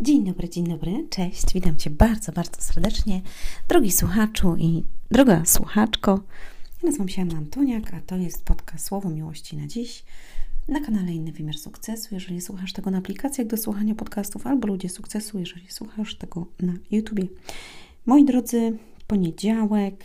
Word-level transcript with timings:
Dzień 0.00 0.24
dobry, 0.24 0.48
dzień 0.48 0.68
dobry, 0.68 1.06
cześć, 1.10 1.52
witam 1.54 1.76
Cię 1.76 1.90
bardzo, 1.90 2.32
bardzo 2.32 2.62
serdecznie, 2.62 3.22
drogi 3.68 3.92
słuchaczu 3.92 4.56
i 4.56 4.84
droga 5.10 5.44
słuchaczko. 5.44 6.20
Ja 6.82 6.86
nazywam 6.86 7.08
się 7.08 7.22
Anna 7.22 7.36
Antoniak, 7.36 7.94
a 7.94 8.00
to 8.00 8.16
jest 8.16 8.44
podcast 8.44 8.86
Słowo 8.86 9.10
Miłości 9.10 9.56
na 9.56 9.66
dziś 9.66 10.04
na 10.68 10.80
kanale 10.80 11.12
Inny 11.12 11.32
Wymiar 11.32 11.58
Sukcesu. 11.58 12.14
Jeżeli 12.14 12.40
słuchasz 12.40 12.72
tego 12.72 12.90
na 12.90 12.98
aplikacjach 12.98 13.46
do 13.46 13.56
słuchania 13.56 13.94
podcastów 13.94 14.46
albo 14.46 14.68
Ludzie 14.68 14.88
Sukcesu, 14.88 15.38
jeżeli 15.38 15.70
słuchasz 15.70 16.14
tego 16.14 16.46
na 16.60 16.72
YouTubie. 16.90 17.26
Moi 18.06 18.24
drodzy, 18.24 18.78
poniedziałek 19.06 20.04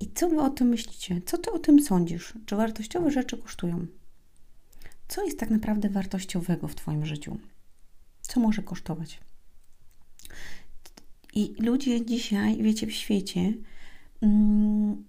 i 0.00 0.12
co 0.14 0.28
wy 0.28 0.40
o 0.40 0.50
tym 0.50 0.68
myślicie? 0.68 1.20
Co 1.26 1.38
ty 1.38 1.50
o 1.50 1.58
tym 1.58 1.82
sądzisz? 1.82 2.34
Czy 2.46 2.56
wartościowe 2.56 3.10
rzeczy 3.10 3.38
kosztują? 3.38 3.86
Co 5.08 5.24
jest 5.24 5.38
tak 5.38 5.50
naprawdę 5.50 5.88
wartościowego 5.88 6.68
w 6.68 6.74
Twoim 6.74 7.06
życiu? 7.06 7.38
Co 8.20 8.40
może 8.40 8.62
kosztować? 8.62 9.20
I 11.34 11.54
ludzie 11.58 12.06
dzisiaj, 12.06 12.62
wiecie, 12.62 12.86
w 12.86 12.92
świecie 12.92 13.54
mm, 14.20 15.04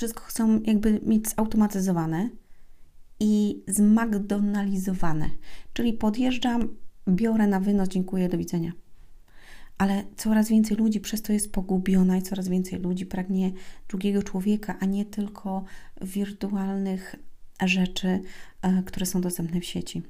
wszystko 0.00 0.24
chcą 0.24 0.60
jakby 0.60 1.00
mieć 1.06 1.28
zautomatyzowane 1.28 2.28
i 3.20 3.62
zmagdonalizowane. 3.68 5.30
Czyli 5.72 5.92
podjeżdżam, 5.92 6.68
biorę 7.08 7.46
na 7.46 7.60
wynos, 7.60 7.88
dziękuję, 7.88 8.28
do 8.28 8.38
widzenia. 8.38 8.72
Ale 9.78 10.04
coraz 10.16 10.48
więcej 10.48 10.76
ludzi 10.76 11.00
przez 11.00 11.22
to 11.22 11.32
jest 11.32 11.52
pogubiona 11.52 12.16
i 12.16 12.22
coraz 12.22 12.48
więcej 12.48 12.78
ludzi 12.78 13.06
pragnie 13.06 13.52
drugiego 13.88 14.22
człowieka, 14.22 14.76
a 14.80 14.84
nie 14.84 15.04
tylko 15.04 15.64
wirtualnych 16.02 17.16
rzeczy, 17.64 18.20
e, 18.62 18.82
które 18.82 19.06
są 19.06 19.20
dostępne 19.20 19.60
w 19.60 19.64
sieci. 19.64 20.02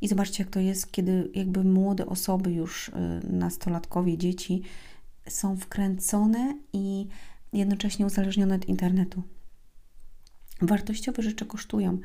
I 0.00 0.08
zobaczcie, 0.08 0.42
jak 0.42 0.52
to 0.52 0.60
jest, 0.60 0.92
kiedy 0.92 1.30
jakby 1.34 1.64
młode 1.64 2.06
osoby, 2.06 2.52
już 2.52 2.88
y, 2.88 2.92
nastolatkowie, 3.32 4.18
dzieci 4.18 4.62
są 5.28 5.56
wkręcone 5.56 6.58
i 6.72 7.06
jednocześnie 7.52 8.06
uzależnione 8.06 8.54
od 8.54 8.68
internetu. 8.68 9.22
Wartościowe 10.62 11.22
rzeczy 11.22 11.46
kosztują. 11.46 11.98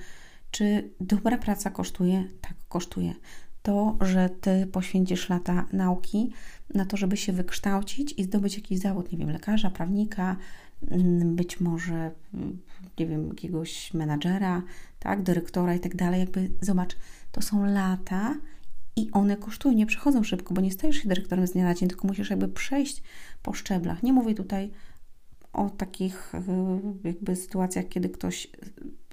Czy 0.52 0.90
dobra 1.00 1.38
praca 1.38 1.70
kosztuje? 1.70 2.24
Tak, 2.42 2.54
kosztuje. 2.70 3.14
To, 3.62 3.98
że 4.02 4.30
ty 4.30 4.68
poświęcisz 4.68 5.30
lata 5.30 5.66
nauki 5.74 6.34
na 6.74 6.86
to, 6.86 6.98
żeby 6.98 7.18
się 7.18 7.34
wykształcić 7.34 8.14
i 8.18 8.24
zdobyć 8.24 8.56
jakiś 8.56 8.80
zawód, 8.80 9.12
nie 9.12 9.18
wiem, 9.18 9.30
lekarza, 9.30 9.70
prawnika, 9.70 10.38
mm, 10.92 11.36
być 11.36 11.60
może, 11.60 12.12
mm, 12.34 12.62
nie 13.00 13.08
wiem, 13.08 13.28
jakiegoś 13.28 13.94
menadżera, 13.94 14.64
tak, 15.00 15.24
dyrektora 15.24 15.76
i 15.76 15.80
tak 15.80 15.96
dalej. 15.96 16.20
Jakby 16.20 16.52
zobacz, 16.62 16.98
to 17.32 17.42
są 17.42 17.66
lata 17.66 18.36
i 18.96 19.12
one 19.12 19.38
kosztują, 19.38 19.76
nie 19.76 19.86
przychodzą 19.86 20.24
szybko, 20.24 20.54
bo 20.54 20.62
nie 20.62 20.72
stajesz 20.72 20.96
się 20.96 21.10
dyrektorem 21.10 21.48
z 21.48 21.52
dnia 21.52 21.64
na 21.64 21.74
dzień, 21.74 21.90
tylko 21.90 22.08
musisz 22.08 22.30
jakby 22.30 22.48
przejść 22.48 23.04
po 23.42 23.54
szczeblach. 23.54 24.04
Nie 24.04 24.14
mówię 24.14 24.36
tutaj 24.36 24.72
o 25.56 25.70
takich 25.70 26.36
y, 26.36 26.40
jakby 27.08 27.36
sytuacjach, 27.36 27.88
kiedy 27.88 28.10
ktoś 28.10 28.48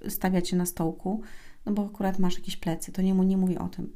stawia 0.09 0.43
cię 0.43 0.57
na 0.57 0.67
stołku, 0.67 1.23
no 1.67 1.73
bo 1.73 1.87
akurat 1.87 2.19
masz 2.19 2.35
jakieś 2.35 2.57
plecy, 2.57 2.93
to 2.93 3.03
nie, 3.03 3.13
nie 3.13 3.37
mówię 3.37 3.59
o 3.59 3.69
tym. 3.69 3.93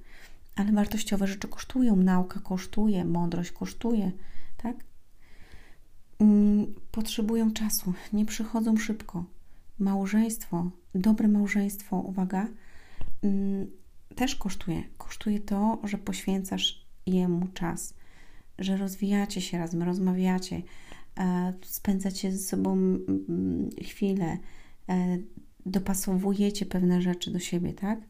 Ale 0.56 0.72
wartościowe 0.72 1.26
rzeczy 1.26 1.48
kosztują, 1.48 1.96
nauka 1.96 2.40
kosztuje, 2.40 3.04
mądrość 3.04 3.52
kosztuje, 3.52 4.12
tak? 4.56 4.76
Mm, 6.18 6.74
potrzebują 6.90 7.52
czasu, 7.52 7.92
nie 8.12 8.26
przychodzą 8.26 8.76
szybko. 8.76 9.24
Małżeństwo, 9.78 10.70
dobre 10.94 11.28
małżeństwo, 11.28 11.96
uwaga, 11.96 12.48
mm, 13.22 13.66
też 14.14 14.36
kosztuje. 14.36 14.82
Kosztuje 14.98 15.40
to, 15.40 15.78
że 15.84 15.98
poświęcasz 15.98 16.86
jemu 17.06 17.46
czas, 17.54 17.94
że 18.58 18.76
rozwijacie 18.76 19.40
się 19.40 19.58
razem, 19.58 19.82
rozmawiacie, 19.82 20.62
spędzacie 21.62 22.32
ze 22.32 22.38
sobą 22.38 22.72
mm, 22.72 23.70
chwilę, 23.82 24.38
e, 24.88 25.18
dopasowujecie 25.66 26.66
pewne 26.66 27.02
rzeczy 27.02 27.30
do 27.30 27.38
siebie, 27.38 27.72
tak? 27.72 28.00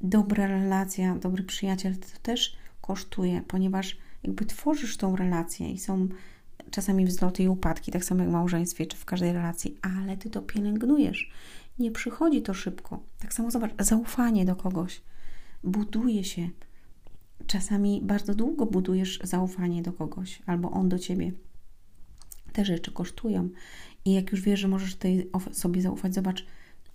Dobra 0.00 0.46
relacja, 0.46 1.14
dobry 1.14 1.42
przyjaciel 1.42 1.96
to 1.96 2.06
też 2.22 2.56
kosztuje, 2.80 3.42
ponieważ 3.48 3.98
jakby 4.22 4.44
tworzysz 4.44 4.96
tą 4.96 5.16
relację 5.16 5.72
i 5.72 5.78
są 5.78 6.08
czasami 6.70 7.06
wzloty 7.06 7.42
i 7.42 7.48
upadki, 7.48 7.92
tak 7.92 8.04
samo 8.04 8.20
jak 8.20 8.30
w 8.30 8.32
małżeństwie 8.32 8.86
czy 8.86 8.96
w 8.96 9.04
każdej 9.04 9.32
relacji, 9.32 9.78
ale 9.82 10.16
ty 10.16 10.30
to 10.30 10.42
pielęgnujesz. 10.42 11.30
Nie 11.78 11.90
przychodzi 11.90 12.42
to 12.42 12.54
szybko. 12.54 13.02
Tak 13.18 13.34
samo 13.34 13.50
zobacz, 13.50 13.72
zaufanie 13.78 14.44
do 14.44 14.56
kogoś 14.56 15.02
buduje 15.64 16.24
się. 16.24 16.48
Czasami 17.46 18.00
bardzo 18.02 18.34
długo 18.34 18.66
budujesz 18.66 19.20
zaufanie 19.22 19.82
do 19.82 19.92
kogoś, 19.92 20.42
albo 20.46 20.70
on 20.70 20.88
do 20.88 20.98
ciebie. 20.98 21.32
Te 22.58 22.64
rzeczy 22.64 22.92
kosztują. 22.92 23.48
I 24.04 24.12
jak 24.12 24.32
już 24.32 24.40
wiesz, 24.40 24.60
że 24.60 24.68
możesz 24.68 24.94
tej 24.94 25.32
osobie 25.32 25.82
zaufać, 25.82 26.14
zobacz, 26.14 26.46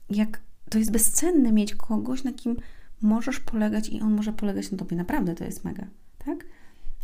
jak 0.09 0.41
to 0.69 0.78
jest 0.78 0.91
bezcenne 0.91 1.51
mieć 1.51 1.75
kogoś, 1.75 2.24
na 2.24 2.34
kim 2.34 2.56
możesz 3.01 3.40
polegać 3.40 3.90
i 3.90 4.01
on 4.01 4.13
może 4.13 4.34
polegać 4.34 4.72
na 4.72 4.78
tobie. 4.78 4.97
Naprawdę 4.97 5.35
to 5.35 5.44
jest 5.44 5.63
mega, 5.63 5.88
tak? 6.25 6.46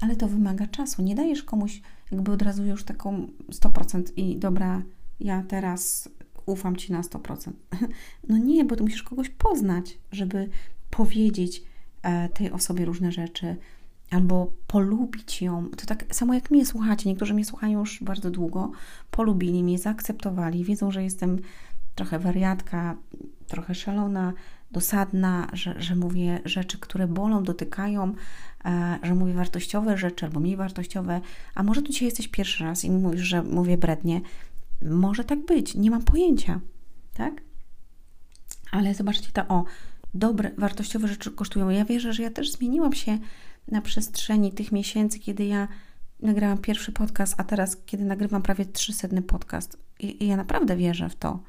Ale 0.02 0.16
to 0.16 0.28
wymaga 0.28 0.68
czasu. 0.68 1.02
Nie 1.02 1.16
dajesz 1.16 1.44
komuś 1.44 1.82
jakby 2.12 2.32
od 2.32 2.42
razu 2.42 2.66
już 2.66 2.84
taką 2.84 3.28
100% 3.52 4.04
i 4.16 4.38
dobra, 4.38 4.82
ja 5.20 5.44
teraz 5.48 6.10
ufam 6.46 6.76
ci 6.76 6.92
na 6.92 7.02
100%. 7.02 7.52
No 8.30 8.38
nie, 8.38 8.66
bo 8.66 8.76
ty 8.76 8.84
musisz 8.84 9.04
kogoś 9.04 9.30
poznać, 9.30 9.98
żeby 10.12 10.50
powiedzieć 10.90 11.64
e, 12.02 12.30
tej 12.30 12.52
osobie 12.52 12.86
różne 12.86 13.12
rzeczy, 13.12 13.56
albo 14.12 14.54
polubić 14.68 15.42
ją. 15.42 15.70
To 15.70 15.86
tak 15.86 16.16
samo 16.16 16.34
jak 16.34 16.52
mnie 16.52 16.66
słuchacie. 16.66 17.10
Niektórzy 17.10 17.34
mnie 17.34 17.46
słuchają 17.46 17.80
już 17.80 18.04
bardzo 18.04 18.32
długo, 18.32 18.72
polubili 19.12 19.64
mnie, 19.64 19.80
zaakceptowali, 19.80 20.64
wiedzą, 20.64 20.92
że 20.92 21.04
jestem 21.04 21.40
trochę 21.96 22.20
wariatka, 22.20 22.96
trochę 23.48 23.76
szalona, 23.76 24.34
dosadna, 24.72 25.48
że, 25.54 25.82
że 25.82 25.96
mówię 25.96 26.40
rzeczy, 26.46 26.80
które 26.80 27.08
bolą, 27.08 27.44
dotykają, 27.44 28.14
e, 28.66 29.00
że 29.04 29.16
mówię 29.16 29.34
wartościowe 29.34 29.98
rzeczy 29.98 30.26
albo 30.26 30.40
mniej 30.40 30.56
wartościowe. 30.56 31.22
A 31.56 31.64
może 31.64 31.82
tu 31.82 31.92
dzisiaj 31.92 32.06
jesteś 32.06 32.28
pierwszy 32.28 32.64
raz 32.64 32.86
i 32.86 32.92
mówisz, 32.92 33.22
że 33.22 33.44
mówię 33.44 33.78
brednie. 33.78 34.22
Może 34.82 35.24
tak 35.24 35.46
być, 35.46 35.76
nie 35.76 35.92
mam 35.92 36.04
pojęcia, 36.04 36.60
tak? 37.14 37.42
Ale 38.72 38.94
zobaczcie 38.94 39.32
to, 39.32 39.48
o, 39.48 39.66
dobre, 40.14 40.52
wartościowe 40.58 41.08
rzeczy 41.08 41.32
kosztują. 41.32 41.70
Ja 41.70 41.86
wierzę, 41.86 42.14
że 42.14 42.24
ja 42.24 42.32
też 42.32 42.52
zmieniłam 42.52 42.94
się 42.94 43.18
na 43.68 43.82
przestrzeni 43.82 44.52
tych 44.52 44.72
miesięcy, 44.72 45.20
kiedy 45.20 45.46
ja 45.46 45.68
nagrałam 46.20 46.58
pierwszy 46.58 46.92
podcast, 46.92 47.36
a 47.38 47.44
teraz, 47.44 47.78
kiedy 47.86 48.04
nagrywam 48.04 48.42
prawie 48.42 48.66
300 48.66 49.08
podcast. 49.28 49.78
I, 50.00 50.24
I 50.24 50.28
ja 50.28 50.38
naprawdę 50.38 50.76
wierzę 50.76 51.10
w 51.10 51.16
to, 51.16 51.40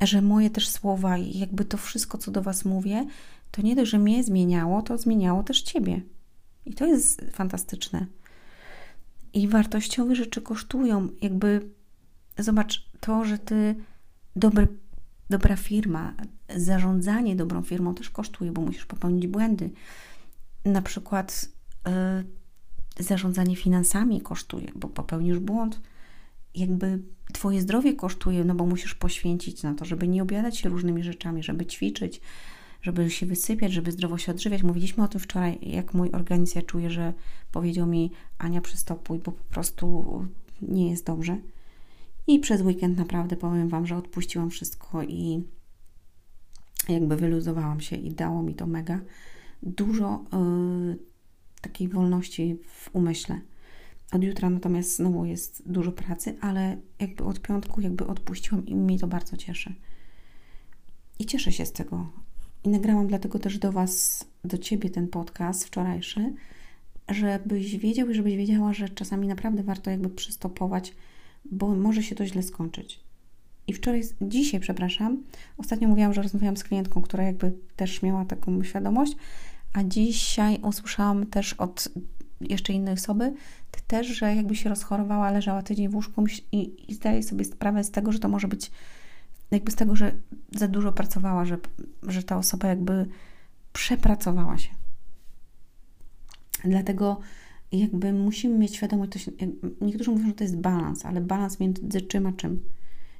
że 0.00 0.22
moje 0.22 0.50
też 0.50 0.68
słowa 0.68 1.18
i 1.18 1.38
jakby 1.38 1.64
to 1.64 1.76
wszystko, 1.76 2.18
co 2.18 2.30
do 2.30 2.42
Was 2.42 2.64
mówię, 2.64 3.06
to 3.50 3.62
nie 3.62 3.76
dość, 3.76 3.90
że 3.90 3.98
mnie 3.98 4.24
zmieniało, 4.24 4.82
to 4.82 4.98
zmieniało 4.98 5.42
też 5.42 5.62
Ciebie. 5.62 6.02
I 6.66 6.74
to 6.74 6.86
jest 6.86 7.22
fantastyczne. 7.32 8.06
I 9.32 9.48
wartościowe 9.48 10.14
rzeczy 10.14 10.42
kosztują. 10.42 11.08
Jakby 11.22 11.70
zobacz 12.38 12.90
to, 13.00 13.24
że 13.24 13.38
Ty 13.38 13.74
dobry 14.36 14.68
dobra 15.30 15.56
firma, 15.56 16.14
zarządzanie 16.56 17.36
dobrą 17.36 17.62
firmą 17.62 17.94
też 17.94 18.10
kosztuje, 18.10 18.52
bo 18.52 18.62
musisz 18.62 18.86
popełnić 18.86 19.26
błędy. 19.26 19.70
Na 20.64 20.82
przykład 20.82 21.48
yy, 21.86 23.04
zarządzanie 23.04 23.56
finansami 23.56 24.20
kosztuje, 24.20 24.72
bo 24.74 24.88
popełnisz 24.88 25.38
błąd. 25.38 25.80
Jakby 26.54 27.02
Twoje 27.32 27.60
zdrowie 27.60 27.94
kosztuje, 27.94 28.44
no 28.44 28.54
bo 28.54 28.66
musisz 28.66 28.94
poświęcić 28.94 29.62
na 29.62 29.74
to, 29.74 29.84
żeby 29.84 30.08
nie 30.08 30.22
obiadać 30.22 30.58
się 30.58 30.68
różnymi 30.68 31.02
rzeczami, 31.02 31.42
żeby 31.42 31.66
ćwiczyć, 31.66 32.20
żeby 32.82 33.10
się 33.10 33.26
wysypiać, 33.26 33.72
żeby 33.72 33.92
zdrowo 33.92 34.18
się 34.18 34.32
odżywiać. 34.32 34.62
Mówiliśmy 34.62 35.04
o 35.04 35.08
tym 35.08 35.20
wczoraj, 35.20 35.58
jak 35.62 35.94
mój 35.94 36.10
organizm 36.10 36.62
czuje, 36.62 36.90
że 36.90 37.12
powiedział 37.52 37.86
mi 37.86 38.10
Ania 38.38 38.60
przystopuj, 38.60 39.18
bo 39.18 39.32
po 39.32 39.44
prostu 39.44 40.04
nie 40.62 40.90
jest 40.90 41.06
dobrze. 41.06 41.36
I 42.26 42.40
przez 42.40 42.62
weekend 42.62 42.98
naprawdę 42.98 43.36
powiem 43.36 43.68
Wam, 43.68 43.86
że 43.86 43.96
odpuściłam 43.96 44.50
wszystko 44.50 45.02
i 45.02 45.44
jakby 46.88 47.16
wyluzowałam 47.16 47.80
się 47.80 47.96
i 47.96 48.10
dało 48.10 48.42
mi 48.42 48.54
to 48.54 48.66
mega 48.66 49.00
dużo 49.62 50.24
yy, 50.32 50.98
takiej 51.60 51.88
wolności 51.88 52.58
w 52.68 52.90
umyśle. 52.92 53.40
Od 54.12 54.24
jutra 54.24 54.50
natomiast 54.50 54.96
znowu 54.96 55.24
jest 55.24 55.62
dużo 55.66 55.92
pracy, 55.92 56.36
ale 56.40 56.76
jakby 57.00 57.24
od 57.24 57.40
piątku 57.40 57.80
jakby 57.80 58.06
odpuściłam 58.06 58.66
i 58.66 58.74
mnie 58.74 58.98
to 58.98 59.06
bardzo 59.06 59.36
cieszy. 59.36 59.74
I 61.18 61.26
cieszę 61.26 61.52
się 61.52 61.66
z 61.66 61.72
tego. 61.72 62.10
I 62.64 62.68
nagrałam 62.68 63.06
dlatego 63.06 63.38
też 63.38 63.58
do 63.58 63.72
Was, 63.72 64.24
do 64.44 64.58
Ciebie 64.58 64.90
ten 64.90 65.08
podcast 65.08 65.64
wczorajszy, 65.64 66.34
żebyś 67.08 67.76
wiedział 67.76 68.10
i 68.10 68.14
żebyś 68.14 68.36
wiedziała, 68.36 68.72
że 68.72 68.88
czasami 68.88 69.28
naprawdę 69.28 69.62
warto 69.62 69.90
jakby 69.90 70.10
przystopować, 70.10 70.94
bo 71.50 71.68
może 71.68 72.02
się 72.02 72.14
to 72.14 72.26
źle 72.26 72.42
skończyć. 72.42 73.00
I 73.66 73.72
wczoraj, 73.72 74.02
dzisiaj, 74.20 74.60
przepraszam, 74.60 75.22
ostatnio 75.58 75.88
mówiłam, 75.88 76.12
że 76.12 76.22
rozmawiałam 76.22 76.56
z 76.56 76.64
klientką, 76.64 77.02
która 77.02 77.24
jakby 77.24 77.52
też 77.76 78.02
miała 78.02 78.24
taką 78.24 78.64
świadomość, 78.64 79.16
a 79.72 79.84
dzisiaj 79.84 80.58
usłyszałam 80.62 81.26
też 81.26 81.52
od 81.52 81.88
jeszcze 82.40 82.72
innej 82.72 82.94
osoby, 82.94 83.34
też, 83.86 84.06
że 84.06 84.34
jakby 84.34 84.56
się 84.56 84.68
rozchorowała, 84.68 85.30
leżała 85.30 85.62
tydzień 85.62 85.88
w 85.88 85.94
łóżku 85.94 86.24
i, 86.52 86.90
i 86.90 86.94
zdaje 86.94 87.22
sobie 87.22 87.44
sprawę 87.44 87.84
z 87.84 87.90
tego, 87.90 88.12
że 88.12 88.18
to 88.18 88.28
może 88.28 88.48
być 88.48 88.70
jakby 89.50 89.70
z 89.70 89.74
tego, 89.74 89.96
że 89.96 90.12
za 90.52 90.68
dużo 90.68 90.92
pracowała, 90.92 91.44
że, 91.44 91.58
że 92.02 92.22
ta 92.22 92.36
osoba 92.36 92.68
jakby 92.68 93.06
przepracowała 93.72 94.58
się. 94.58 94.70
Dlatego 96.64 97.20
jakby 97.72 98.12
musimy 98.12 98.58
mieć 98.58 98.76
świadomość, 98.76 99.12
to 99.12 99.18
się, 99.18 99.32
niektórzy 99.80 100.10
mówią, 100.10 100.26
że 100.26 100.34
to 100.34 100.44
jest 100.44 100.56
balans, 100.56 101.06
ale 101.06 101.20
balans 101.20 101.60
między 101.60 102.00
czym 102.00 102.26
a 102.26 102.32
czym. 102.32 102.60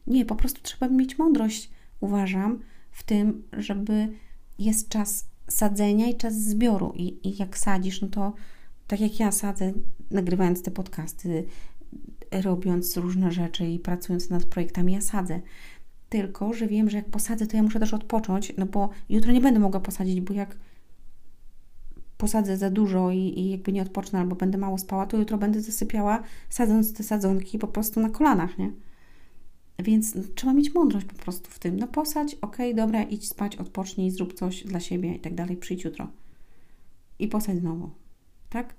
Nie, 0.06 0.24
po 0.24 0.36
prostu 0.36 0.60
trzeba 0.62 0.88
mieć 0.88 1.18
mądrość, 1.18 1.70
uważam, 2.00 2.60
w 2.90 3.02
tym, 3.02 3.42
żeby 3.52 4.08
jest 4.58 4.88
czas 4.88 5.28
sadzenia 5.48 6.08
i 6.08 6.14
czas 6.14 6.34
zbioru. 6.34 6.92
I, 6.96 7.28
i 7.28 7.36
jak 7.36 7.58
sadzisz, 7.58 8.00
no 8.00 8.08
to 8.08 8.32
tak 8.86 9.00
jak 9.00 9.20
ja 9.20 9.32
sadzę, 9.32 9.72
nagrywając 10.10 10.62
te 10.62 10.70
podcasty, 10.70 11.44
robiąc 12.30 12.96
różne 12.96 13.32
rzeczy 13.32 13.66
i 13.66 13.78
pracując 13.78 14.30
nad 14.30 14.44
projektami, 14.44 14.92
ja 14.92 15.00
sadzę. 15.00 15.40
Tylko, 16.08 16.52
że 16.52 16.66
wiem, 16.66 16.90
że 16.90 16.96
jak 16.96 17.10
posadzę, 17.10 17.46
to 17.46 17.56
ja 17.56 17.62
muszę 17.62 17.80
też 17.80 17.94
odpocząć, 17.94 18.52
no 18.58 18.66
bo 18.66 18.90
jutro 19.08 19.32
nie 19.32 19.40
będę 19.40 19.60
mogła 19.60 19.80
posadzić, 19.80 20.20
bo 20.20 20.34
jak 20.34 20.56
posadzę 22.18 22.56
za 22.56 22.70
dużo 22.70 23.10
i, 23.10 23.18
i 23.18 23.50
jakby 23.50 23.72
nie 23.72 23.82
odpocznę 23.82 24.18
albo 24.18 24.36
będę 24.36 24.58
mało 24.58 24.78
spała, 24.78 25.06
to 25.06 25.16
jutro 25.16 25.38
będę 25.38 25.60
zasypiała 25.60 26.22
sadząc 26.50 26.92
te 26.92 27.02
sadzonki 27.02 27.58
po 27.58 27.68
prostu 27.68 28.00
na 28.00 28.10
kolanach, 28.10 28.58
nie? 28.58 28.72
Więc 29.78 30.16
trzeba 30.34 30.52
mieć 30.52 30.74
mądrość 30.74 31.06
po 31.06 31.14
prostu 31.14 31.50
w 31.50 31.58
tym. 31.58 31.78
No 31.78 31.86
posadź, 31.86 32.34
okej, 32.34 32.72
okay, 32.72 32.74
dobra, 32.74 33.02
idź 33.02 33.28
spać, 33.28 33.56
odpocznij, 33.56 34.10
zrób 34.10 34.34
coś 34.34 34.64
dla 34.64 34.80
siebie 34.80 35.14
i 35.14 35.20
tak 35.20 35.34
dalej, 35.34 35.56
przyjdź 35.56 35.84
jutro. 35.84 36.08
I 37.18 37.28
posadź 37.28 37.58
znowu, 37.58 37.90
tak? 38.50 38.74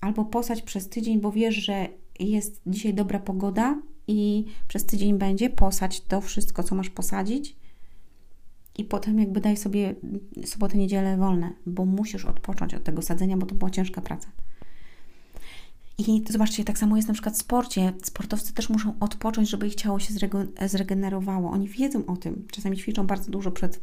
Albo 0.00 0.24
posadź 0.24 0.62
przez 0.62 0.88
tydzień, 0.88 1.20
bo 1.20 1.32
wiesz, 1.32 1.54
że 1.54 1.88
jest 2.20 2.60
dzisiaj 2.66 2.94
dobra 2.94 3.18
pogoda 3.18 3.82
i 4.06 4.44
przez 4.68 4.86
tydzień 4.86 5.18
będzie, 5.18 5.50
posadź 5.50 6.00
to 6.00 6.20
wszystko, 6.20 6.62
co 6.62 6.74
masz 6.74 6.90
posadzić 6.90 7.56
i 8.80 8.84
potem 8.84 9.18
jakby 9.18 9.40
daj 9.40 9.56
sobie 9.56 9.94
sobotę, 10.44 10.78
niedzielę 10.78 11.16
wolne, 11.16 11.52
bo 11.66 11.84
musisz 11.84 12.24
odpocząć 12.24 12.74
od 12.74 12.84
tego 12.84 13.02
sadzenia, 13.02 13.36
bo 13.36 13.46
to 13.46 13.54
była 13.54 13.70
ciężka 13.70 14.00
praca. 14.00 14.28
I 15.98 16.24
zobaczcie, 16.30 16.64
tak 16.64 16.78
samo 16.78 16.96
jest 16.96 17.08
na 17.08 17.14
przykład 17.14 17.34
w 17.34 17.38
sporcie. 17.38 17.92
Sportowcy 18.02 18.54
też 18.54 18.68
muszą 18.68 18.94
odpocząć, 19.00 19.50
żeby 19.50 19.66
ich 19.66 19.74
ciało 19.74 19.98
się 19.98 20.14
zregenerowało. 20.66 21.50
Oni 21.50 21.68
wiedzą 21.68 22.06
o 22.06 22.16
tym. 22.16 22.46
Czasami 22.50 22.76
ćwiczą 22.76 23.06
bardzo 23.06 23.30
dużo 23.30 23.50
przed 23.50 23.80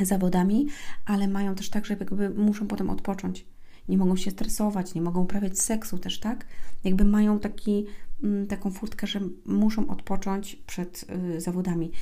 zawodami, 0.00 0.66
ale 1.04 1.28
mają 1.28 1.54
też 1.54 1.70
tak, 1.70 1.86
że 1.86 1.96
jakby 2.00 2.30
muszą 2.30 2.66
potem 2.66 2.90
odpocząć. 2.90 3.46
Nie 3.88 3.98
mogą 3.98 4.16
się 4.16 4.30
stresować, 4.30 4.94
nie 4.94 5.02
mogą 5.02 5.22
uprawiać 5.22 5.58
seksu 5.58 5.98
też, 5.98 6.20
tak? 6.20 6.46
Jakby 6.84 7.04
mają 7.04 7.38
taki, 7.38 7.86
mm, 8.22 8.46
taką 8.46 8.70
furtkę, 8.70 9.06
że 9.06 9.20
muszą 9.46 9.88
odpocząć 9.88 10.56
przed 10.56 11.04
y, 11.36 11.40
zawodami. 11.40 11.92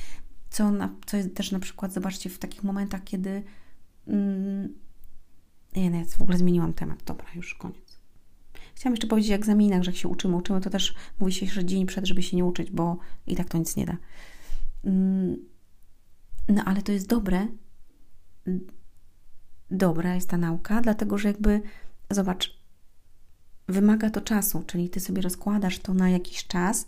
Co, 0.51 0.71
na, 0.71 0.95
co 1.05 1.17
jest 1.17 1.35
też 1.35 1.51
na 1.51 1.59
przykład, 1.59 1.93
zobaczcie, 1.93 2.29
w 2.29 2.39
takich 2.39 2.63
momentach, 2.63 3.03
kiedy. 3.03 3.43
Mm, 4.07 4.73
nie, 5.75 5.91
ja 5.91 6.05
w 6.05 6.21
ogóle 6.21 6.37
zmieniłam 6.37 6.73
temat. 6.73 7.03
Dobra, 7.03 7.25
już 7.35 7.55
koniec. 7.55 7.99
Chciałam 8.75 8.93
jeszcze 8.93 9.07
powiedzieć 9.07 9.31
o 9.31 9.35
egzaminach, 9.35 9.83
że 9.83 9.91
jak 9.91 9.97
się 9.97 10.07
uczymy, 10.07 10.35
uczymy, 10.35 10.61
to 10.61 10.69
też 10.69 10.95
mówi 11.19 11.33
się, 11.33 11.45
że 11.45 11.65
dzień 11.65 11.85
przed, 11.85 12.05
żeby 12.05 12.23
się 12.23 12.37
nie 12.37 12.45
uczyć, 12.45 12.71
bo 12.71 12.97
i 13.27 13.35
tak 13.35 13.49
to 13.49 13.57
nic 13.57 13.75
nie 13.75 13.85
da. 13.85 13.97
Mm, 14.83 15.37
no 16.47 16.63
ale 16.65 16.81
to 16.81 16.91
jest 16.91 17.07
dobre. 17.07 17.47
Dobra 19.71 20.15
jest 20.15 20.29
ta 20.29 20.37
nauka, 20.37 20.81
dlatego 20.81 21.17
że 21.17 21.27
jakby, 21.27 21.61
zobacz, 22.09 22.59
wymaga 23.67 24.09
to 24.09 24.21
czasu, 24.21 24.63
czyli 24.67 24.89
ty 24.89 24.99
sobie 24.99 25.21
rozkładasz 25.21 25.79
to 25.79 25.93
na 25.93 26.09
jakiś 26.09 26.47
czas 26.47 26.87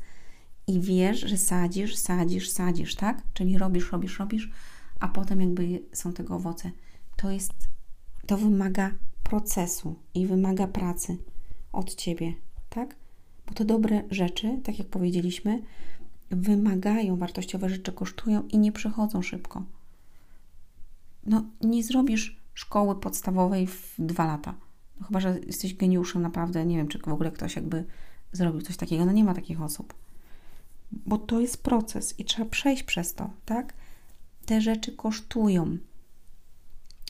i 0.67 0.79
wiesz, 0.79 1.19
że 1.19 1.37
sadzisz, 1.37 1.95
sadzisz, 1.95 2.49
sadzisz, 2.49 2.95
tak? 2.95 3.23
Czyli 3.33 3.57
robisz, 3.57 3.91
robisz, 3.91 4.19
robisz, 4.19 4.51
a 4.99 5.07
potem 5.07 5.41
jakby 5.41 5.81
są 5.93 6.13
tego 6.13 6.35
owoce. 6.35 6.71
To 7.15 7.31
jest, 7.31 7.53
to 8.25 8.37
wymaga 8.37 8.91
procesu 9.23 9.95
i 10.13 10.27
wymaga 10.27 10.67
pracy 10.67 11.17
od 11.71 11.95
ciebie, 11.95 12.33
tak? 12.69 12.95
Bo 13.47 13.53
te 13.53 13.65
dobre 13.65 14.03
rzeczy, 14.11 14.59
tak 14.63 14.79
jak 14.79 14.87
powiedzieliśmy, 14.87 15.61
wymagają, 16.31 17.17
wartościowe 17.17 17.69
rzeczy 17.69 17.91
kosztują 17.91 18.47
i 18.47 18.57
nie 18.57 18.71
przychodzą 18.71 19.21
szybko. 19.21 19.63
No, 21.25 21.45
nie 21.61 21.83
zrobisz 21.83 22.41
szkoły 22.53 22.95
podstawowej 22.95 23.67
w 23.67 23.95
dwa 23.99 24.25
lata. 24.25 24.55
No, 24.99 25.07
chyba, 25.07 25.19
że 25.19 25.39
jesteś 25.47 25.75
geniuszem, 25.75 26.21
naprawdę. 26.21 26.65
Nie 26.65 26.77
wiem, 26.77 26.87
czy 26.87 26.99
w 26.99 27.07
ogóle 27.07 27.31
ktoś 27.31 27.55
jakby 27.55 27.85
zrobił 28.31 28.61
coś 28.61 28.77
takiego. 28.77 29.05
No, 29.05 29.11
nie 29.11 29.23
ma 29.23 29.33
takich 29.33 29.61
osób. 29.61 29.93
Bo 31.05 31.17
to 31.17 31.39
jest 31.39 31.63
proces 31.63 32.19
i 32.19 32.25
trzeba 32.25 32.49
przejść 32.49 32.83
przez 32.83 33.13
to, 33.13 33.29
tak? 33.45 33.73
Te 34.45 34.61
rzeczy 34.61 34.91
kosztują 34.91 35.77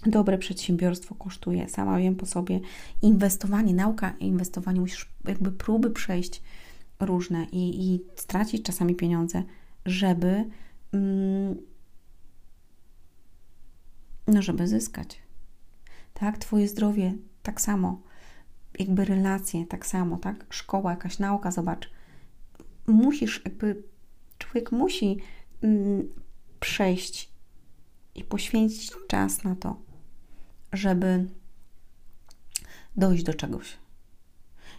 dobre 0.06 0.38
przedsiębiorstwo 0.38 1.16
kosztuje. 1.16 1.70
Sama 1.70 1.98
wiem 2.00 2.16
po 2.16 2.26
sobie. 2.26 2.60
Inwestowanie, 3.02 3.74
nauka 3.74 4.14
inwestowanie, 4.20 4.80
musisz 4.80 5.10
jakby 5.26 5.52
próby 5.52 5.90
przejść 5.90 6.42
różne 7.00 7.46
i, 7.52 7.94
i 7.94 8.02
stracić 8.16 8.66
czasami 8.66 8.96
pieniądze, 8.96 9.44
żeby 9.86 10.46
mm, 10.92 11.56
no, 14.28 14.42
żeby 14.42 14.68
zyskać. 14.68 15.20
Tak, 16.14 16.38
Twoje 16.38 16.68
zdrowie 16.68 17.14
tak 17.44 17.62
samo, 17.62 18.02
jakby 18.80 19.06
relacje 19.06 19.66
tak 19.66 19.86
samo, 19.86 20.18
tak? 20.18 20.46
Szkoła, 20.50 20.92
jakaś 20.92 21.20
nauka, 21.20 21.52
zobacz. 21.52 21.90
Musisz, 22.88 23.42
jakby 23.46 23.84
człowiek 24.38 24.72
musi 24.72 25.18
mm, 25.62 26.10
przejść 26.60 27.30
i 28.16 28.24
poświęcić 28.24 28.92
czas 29.08 29.44
na 29.44 29.56
to, 29.56 29.82
żeby 30.74 31.28
dojść 32.96 33.24
do 33.24 33.34
czegoś. 33.34 33.78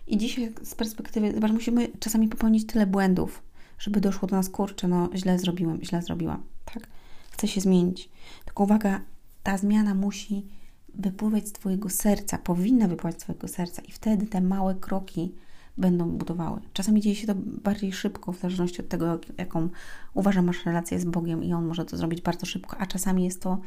I 0.06 0.18
dzisiaj 0.18 0.52
z 0.62 0.74
perspektywy, 0.74 1.32
zobacz, 1.32 1.52
musimy 1.52 1.88
czasami 2.00 2.28
popełnić 2.28 2.66
tyle 2.66 2.86
błędów, 2.86 3.42
żeby 3.78 4.00
doszło 4.00 4.28
do 4.28 4.36
nas, 4.36 4.48
kurczę, 4.48 4.88
no 4.88 5.10
źle 5.14 5.38
zrobiłem, 5.38 5.78
źle 5.82 6.02
zrobiłam, 6.02 6.42
tak? 6.64 6.88
Chcę 7.30 7.48
się 7.48 7.60
zmienić. 7.60 8.10
Tylko 8.44 8.64
uwaga, 8.64 9.00
ta 9.42 9.58
zmiana 9.58 9.94
musi 9.94 10.46
wypływać 10.94 11.48
z 11.48 11.52
Twojego 11.52 11.90
serca, 11.90 12.38
powinna 12.38 12.88
wypływać 12.88 13.20
z 13.20 13.24
Twojego 13.24 13.48
serca 13.48 13.82
i 13.82 13.92
wtedy 13.92 14.26
te 14.26 14.40
małe 14.40 14.74
kroki 14.74 15.34
będą 15.76 16.10
budowały. 16.10 16.60
Czasami 16.72 17.00
dzieje 17.00 17.16
się 17.16 17.26
to 17.26 17.34
bardziej 17.36 17.92
szybko, 17.92 18.32
w 18.32 18.40
zależności 18.40 18.80
od 18.80 18.88
tego, 18.88 19.18
jaką 19.38 19.68
uważam 20.14 20.44
masz 20.44 20.66
relację 20.66 21.00
z 21.00 21.04
Bogiem 21.04 21.44
i 21.44 21.52
On 21.52 21.66
może 21.66 21.84
to 21.84 21.96
zrobić 21.96 22.20
bardzo 22.20 22.46
szybko, 22.46 22.76
a 22.78 22.86
czasami 22.86 23.24
jest 23.24 23.42
to 23.42 23.58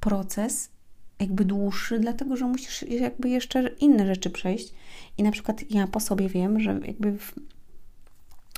proces 0.00 0.70
jakby 1.20 1.44
dłuższy, 1.44 1.98
dlatego 1.98 2.36
że 2.36 2.46
musisz 2.46 2.82
jakby 2.82 3.28
jeszcze 3.28 3.68
inne 3.80 4.06
rzeczy 4.06 4.30
przejść. 4.30 4.74
I 5.18 5.22
na 5.22 5.30
przykład 5.30 5.70
ja 5.70 5.86
po 5.86 6.00
sobie 6.00 6.28
wiem, 6.28 6.60
że 6.60 6.80
jakby 6.86 7.18
w, 7.18 7.34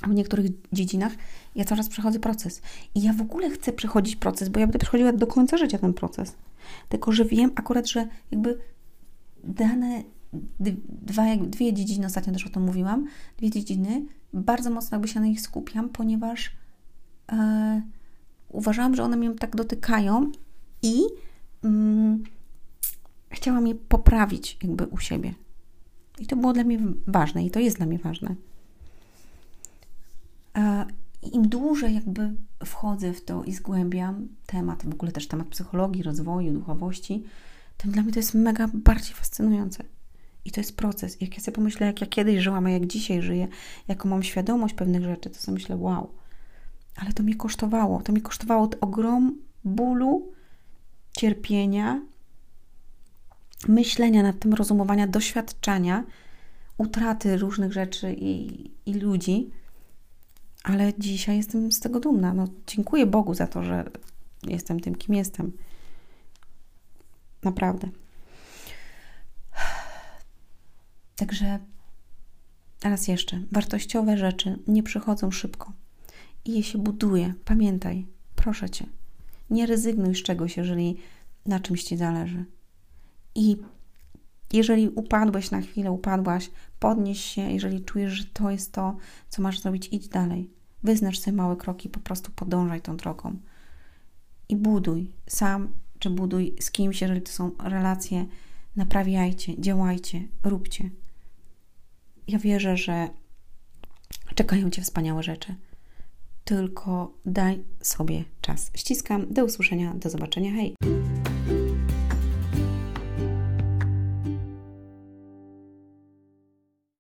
w 0.03 0.15
niektórych 0.15 0.47
dziedzinach 0.73 1.12
ja 1.55 1.65
coraz 1.65 1.88
przechodzę 1.88 2.19
proces. 2.19 2.62
I 2.95 3.03
ja 3.03 3.12
w 3.12 3.21
ogóle 3.21 3.50
chcę 3.50 3.73
przechodzić 3.73 4.17
proces, 4.17 4.49
bo 4.49 4.61
ja 4.61 4.67
będę 4.67 4.79
przechodziła 4.79 5.12
do 5.12 5.26
końca 5.26 5.57
życia 5.57 5.79
ten 5.79 5.95
proces. 5.95 6.37
Tylko, 6.88 7.12
że 7.12 7.25
wiem 7.25 7.53
akurat, 7.55 7.88
że 7.88 8.09
jakby 8.31 8.59
dane 9.45 10.03
dwa, 10.88 11.37
dwie 11.37 11.73
dziedziny, 11.73 12.06
ostatnio 12.06 12.33
też 12.33 12.47
o 12.47 12.50
tym 12.50 12.62
mówiłam, 12.62 13.06
dwie 13.38 13.50
dziedziny, 13.50 14.06
bardzo 14.33 14.71
mocno 14.71 14.95
jakby 14.95 15.09
się 15.09 15.21
na 15.21 15.26
nich 15.26 15.40
skupiam, 15.40 15.88
ponieważ 15.88 16.50
e, 17.33 17.83
uważałam, 18.49 18.95
że 18.95 19.02
one 19.02 19.16
mnie 19.16 19.35
tak 19.35 19.56
dotykają 19.56 20.30
i 20.83 21.02
mm, 21.64 22.25
chciałam 23.30 23.66
je 23.66 23.75
poprawić 23.75 24.59
jakby 24.62 24.87
u 24.87 24.99
siebie. 24.99 25.35
I 26.18 26.26
to 26.26 26.37
było 26.37 26.52
dla 26.52 26.64
mnie 26.64 26.78
ważne 27.06 27.45
i 27.45 27.50
to 27.50 27.61
jest 27.61 27.76
dla 27.76 27.87
mnie 27.87 27.99
ważne. 27.99 28.35
Im 31.33 31.49
dłużej 31.49 31.95
jakby 31.95 32.35
wchodzę 32.64 33.12
w 33.12 33.25
to 33.25 33.45
i 33.45 33.52
zgłębiam 33.52 34.28
temat, 34.47 34.85
w 34.85 34.92
ogóle 34.92 35.12
też 35.12 35.28
temat 35.28 35.49
psychologii, 35.49 36.02
rozwoju, 36.02 36.52
duchowości, 36.52 37.25
tym 37.76 37.90
dla 37.90 38.02
mnie 38.02 38.12
to 38.12 38.18
jest 38.18 38.35
mega 38.35 38.68
bardziej 38.75 39.14
fascynujące. 39.14 39.85
I 40.47 40.50
to 40.50 40.61
jest 40.61 40.76
proces. 40.76 41.21
Jak 41.21 41.35
ja 41.35 41.41
sobie 41.41 41.55
pomyślę, 41.55 41.87
jak 41.87 42.00
ja 42.00 42.07
kiedyś 42.07 42.43
żyłam, 42.43 42.67
a 42.67 42.71
jak 42.71 42.87
dzisiaj 42.87 43.23
żyję, 43.23 43.49
jaką 43.88 44.09
mam 44.09 44.23
świadomość 44.23 44.75
pewnych 44.75 45.05
rzeczy, 45.05 45.31
to 45.31 45.38
sobie 45.38 45.55
myślę, 45.55 45.76
wow. 45.76 46.12
Ale 46.97 47.12
to 47.12 47.23
mnie 47.23 47.35
kosztowało. 47.35 48.03
To 48.03 48.12
mi 48.12 48.21
kosztowało 48.21 48.71
ogrom 48.81 49.38
bólu, 49.65 50.33
cierpienia, 51.19 52.03
myślenia 53.69 54.23
nad 54.23 54.38
tym, 54.38 54.55
rozumowania, 54.55 55.07
doświadczenia, 55.07 56.05
utraty 56.79 57.37
różnych 57.37 57.73
rzeczy 57.73 58.15
i, 58.19 58.71
i 58.87 58.95
ludzi. 58.95 59.50
Ale 60.65 60.93
dzisiaj 60.99 61.37
jestem 61.37 61.73
z 61.73 61.81
tego 61.81 62.00
dumna. 62.00 62.35
No, 62.35 62.49
dziękuję 62.67 63.07
Bogu 63.07 63.35
za 63.35 63.47
to, 63.47 63.62
że 63.62 63.91
jestem 64.47 64.81
tym, 64.81 64.95
kim 64.95 65.15
jestem. 65.15 65.53
Naprawdę. 67.43 67.88
Także 71.16 71.58
raz 72.82 73.08
jeszcze, 73.08 73.42
wartościowe 73.52 74.18
rzeczy 74.18 74.58
nie 74.66 74.82
przychodzą 74.82 75.30
szybko 75.30 75.73
i 76.44 76.54
je 76.54 76.62
się 76.62 76.78
buduje. 76.78 77.35
Pamiętaj, 77.44 78.06
proszę 78.35 78.70
cię, 78.70 78.87
nie 79.50 79.66
rezygnuj 79.66 80.14
z 80.14 80.23
czegoś, 80.23 80.56
jeżeli 80.56 80.96
na 81.46 81.61
czymś 81.61 81.85
ci 81.85 81.96
zależy. 81.96 82.44
I 83.35 83.56
jeżeli 84.52 84.88
upadłeś 84.88 85.50
na 85.50 85.61
chwilę, 85.61 85.90
upadłaś, 85.90 86.50
podnieś 86.78 87.25
się, 87.25 87.42
jeżeli 87.42 87.85
czujesz, 87.85 88.12
że 88.12 88.25
to 88.25 88.50
jest 88.50 88.73
to, 88.73 88.96
co 89.28 89.42
masz 89.42 89.61
zrobić, 89.61 89.88
idź 89.92 90.08
dalej. 90.08 90.50
Wyznacz 90.82 91.18
sobie 91.18 91.37
małe 91.37 91.56
kroki, 91.56 91.88
po 91.88 92.00
prostu 92.00 92.32
podążaj 92.32 92.80
tą 92.80 92.96
drogą. 92.96 93.37
I 94.49 94.56
buduj 94.56 95.12
sam, 95.26 95.73
czy 95.99 96.11
buduj 96.11 96.56
z 96.61 96.70
kimś, 96.70 97.00
jeżeli 97.00 97.23
to 97.23 97.32
są 97.32 97.50
relacje, 97.58 98.26
naprawiajcie, 98.76 99.61
działajcie, 99.61 100.28
róbcie. 100.44 100.90
Ja 102.28 102.38
wierzę, 102.38 102.76
że 102.76 103.09
czekają 104.35 104.71
Cię 104.71 104.83
wspaniałe 104.83 105.23
rzeczy. 105.23 105.54
Tylko 106.45 107.12
daj 107.26 107.64
sobie 107.80 108.25
czas. 108.40 108.71
Ściskam. 108.75 109.26
Do 109.30 109.45
usłyszenia. 109.45 109.95
Do 109.95 110.11
zobaczenia. 110.11 110.52
Hej! 110.52 110.75